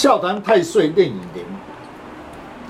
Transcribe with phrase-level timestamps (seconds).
[0.00, 1.44] 笑谈太岁任影年，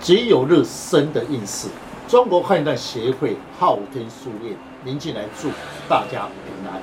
[0.00, 1.68] 己酉日生的运势。
[2.08, 5.50] 中国汉代协会昊天书院，您进来祝
[5.86, 6.80] 大家平安。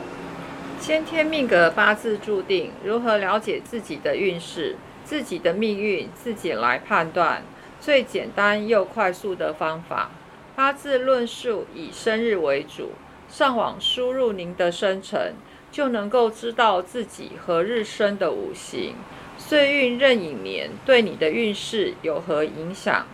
[0.79, 7.41] 先天命格八字注定，如何了解自己的运势、自己的命运，自己来判断。
[7.81, 10.11] 最简单又快速的方法，
[10.55, 12.91] 八字论述以生日为主，
[13.27, 15.33] 上网输入您的生辰，
[15.71, 18.93] 就能够知道自己何日生的五行、
[19.47, 23.05] 岁运、壬寅年对你的运势有何影响。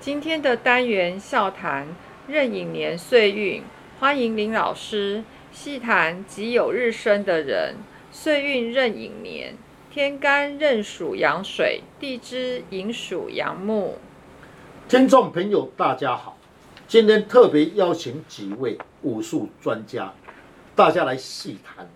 [0.00, 1.86] 今天的单元笑谈
[2.26, 3.62] 壬寅年岁运，
[4.00, 5.22] 欢迎林老师。
[5.52, 7.76] 细谈己酉日生的人，
[8.10, 9.54] 岁运壬寅年，
[9.88, 13.96] 天干壬属阳水，地支寅属阳木。
[14.88, 16.36] 听众朋友，大家好，
[16.88, 20.12] 今天特别邀请几位武术专家，
[20.74, 21.88] 大家来细谈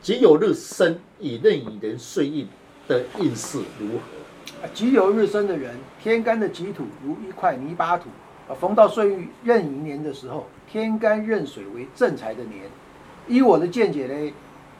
[0.00, 2.46] 己酉日生以壬寅年岁运
[2.88, 4.68] 的运势如何。
[4.72, 8.08] 己酉日生的人，天干的己土如一块泥巴土，
[8.48, 12.62] 啊，逢到岁运壬寅年的时候，天干壬水为正财的年。
[13.28, 14.32] 依我的见解呢，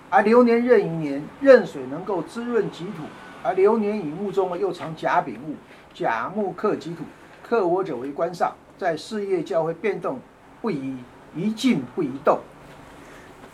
[0.08, 3.02] 而流年壬寅年，壬水能够滋润己土，
[3.42, 5.54] 而流年乙木中又藏甲丙木，
[5.92, 7.02] 甲木克己土，
[7.42, 10.20] 克我者为官煞，在事业较会变动
[10.62, 10.94] 不宜，
[11.34, 12.38] 宜静不宜动。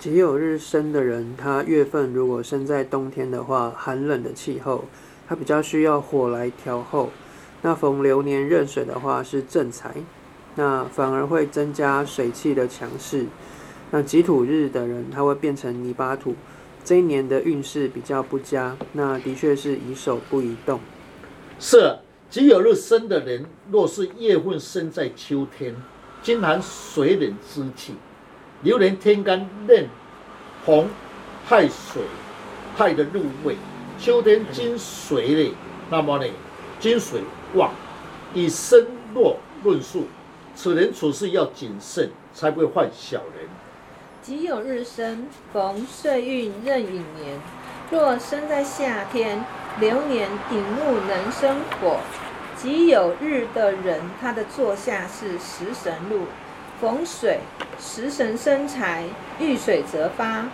[0.03, 4.84] 己酉日生的人，他月份如果生在冬天的话，寒冷的气候，
[5.28, 7.11] 他比较需要火来调候。
[7.61, 9.95] 那逢流年壬水的话是正财，
[10.56, 13.27] 那反而会增加水气的强势。
[13.92, 16.34] 那己土日的人，他会变成泥巴土，
[16.83, 18.77] 这一年的运势比较不佳。
[18.95, 20.80] 那的确是宜守不宜动。
[21.61, 25.77] 是己酉日生的人，若是月份生在秋天，
[26.25, 27.95] 经常水冷之气，
[28.62, 29.88] 流年天干壬
[30.64, 30.88] 红
[31.44, 32.02] 亥水
[32.77, 33.56] 亥的入位，
[33.98, 35.55] 秋天金水呢，
[35.91, 36.27] 那么呢，
[36.78, 37.22] 金水
[37.55, 37.72] 旺，
[38.33, 40.06] 以身弱论述，
[40.55, 43.48] 此人处事要谨慎，才不会犯小人。
[44.23, 47.40] 己酉日生，逢岁运任寅年。
[47.90, 49.44] 若生在夏天，
[49.80, 51.98] 流年顶木能生火。
[52.56, 56.27] 己酉日的人，他的坐下是食神禄，
[56.82, 57.38] 逢水，
[57.78, 59.04] 食神生财，
[59.38, 60.48] 遇水则发。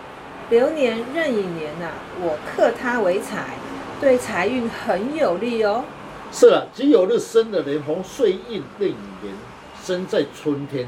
[0.51, 1.89] 流年壬寅年呐，
[2.21, 3.57] 我克他为财，
[3.99, 5.83] 对财运很有利哦。
[6.31, 9.33] 是啊，己酉日生的人，逢岁运壬寅年，
[9.81, 10.87] 生在春天。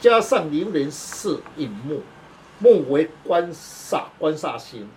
[0.00, 2.00] 加上流年是寅木，
[2.58, 4.88] 木为官煞，官煞星，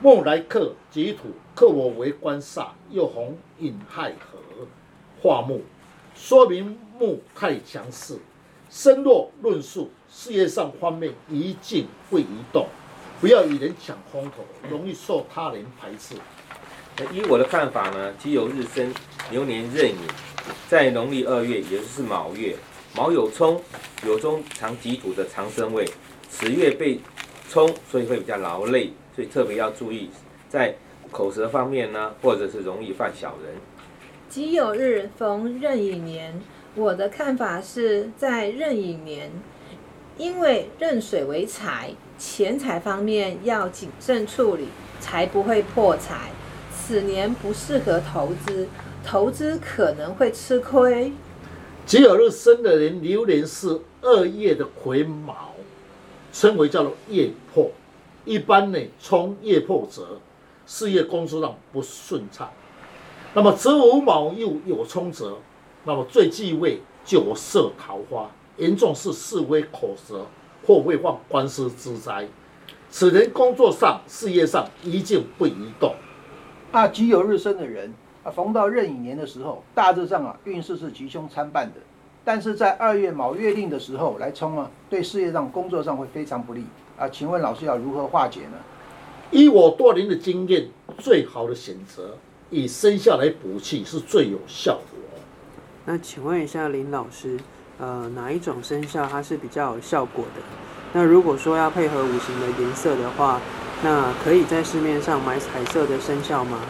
[0.00, 4.66] 木来克己土，克我为官煞，又逢寅亥合
[5.20, 5.60] 化木，
[6.14, 8.16] 说明木太强势。
[8.74, 12.66] 身弱论述，事业上方面一静不宜动，
[13.20, 16.16] 不要与人抢风头，容易受他人排斥。
[17.12, 18.92] 依我的看法呢，己酉日生，
[19.30, 19.96] 牛年壬寅，
[20.68, 22.56] 在农历二月，也就是卯月。
[22.96, 23.62] 卯有冲，
[24.04, 25.88] 有中藏己土的长生位，
[26.28, 26.98] 此月被
[27.48, 30.10] 冲，所以会比较劳累，所以特别要注意
[30.48, 30.74] 在
[31.12, 33.54] 口舌方面呢，或者是容易犯小人。
[34.28, 36.42] 己酉日逢壬寅年，
[36.76, 39.30] 我的看法是在壬寅年，
[40.18, 44.66] 因为壬水为财，钱财方面要谨慎处理，
[44.98, 46.32] 才不会破财。
[46.72, 48.66] 此年不适合投资，
[49.04, 51.12] 投资可能会吃亏。
[51.86, 55.52] 己酉日生的人，流年是二月的癸卯，
[56.32, 57.70] 称为叫做月破。
[58.24, 60.18] 一般呢，冲月破者，
[60.66, 62.50] 事业工作上不顺畅。
[63.32, 65.38] 那么子午卯又有冲者，
[65.84, 70.26] 那么最忌讳酒色桃花，严重是是非口舌，
[70.66, 72.26] 或会患官司之灾。
[72.90, 75.94] 此人工作上、事业上一静不移动。
[76.72, 77.92] 那己酉日生的人。
[78.22, 81.80] 啊，逢到壬寅年的时候，大致上啊，运势是吉凶参半的。
[82.24, 86.64] 但是在二月卯月令的时候来冲啊，对事业上、工作上会非常不利
[86.96, 87.06] 啊。
[87.06, 88.56] 请问老师要如何化解呢？
[89.30, 90.66] 以我多年的经验，
[90.96, 92.16] 最好的选择
[92.48, 95.13] 以生肖来补气是最有效果。
[95.86, 97.38] 那请问一下林老师，
[97.78, 100.40] 呃，哪一种生肖它是比较有效果的？
[100.94, 103.40] 那如果说要配合五行的颜色的话，
[103.82, 106.60] 那可以在市面上买彩色的生肖吗？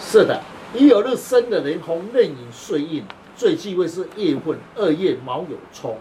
[0.00, 0.40] 是的。
[0.72, 3.02] 乙酉日生的人，红壬寅岁印
[3.34, 5.98] 最忌讳是夜混二月卯酉冲，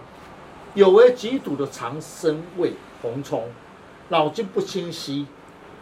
[0.76, 3.50] 有为己土的长生位红冲，
[4.10, 5.26] 脑筋不清晰，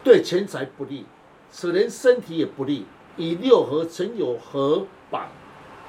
[0.06, 1.06] 对钱财不利，
[1.52, 2.86] 此人身体也不利。
[3.18, 5.28] 以六合曾有合板，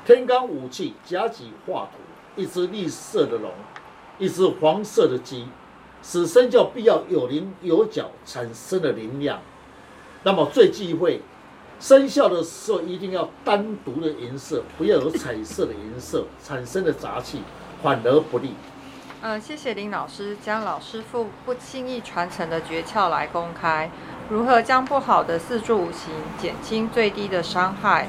[0.08, 3.50] 天干五气甲己化土，一只绿色的龙，
[4.16, 5.46] 一只黄色的鸡，
[6.02, 9.38] 使生肖必要有棱有角，产生的能量。
[10.22, 11.20] 那么最忌讳。
[11.78, 17.42] 生肖的时候一定要单独的颜色，不要有彩色的颜色，产生的杂气
[17.82, 18.54] 反而不利。
[19.20, 23.90] 嗯，谢谢林老师将老师傅不轻易传承的诀窍来公开，
[24.30, 28.08] 如何将不好的四柱五行减轻最低的伤害？